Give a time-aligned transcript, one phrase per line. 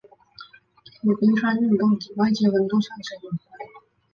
[1.03, 3.39] 由冰川运动及外界温度上升有关。